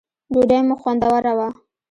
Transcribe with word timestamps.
ډوډی 0.31 0.59
مو 0.67 0.75
خوندوره 0.81 1.33
وه 1.37 1.49